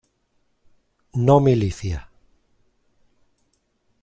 [1.27, 2.01] No milicia.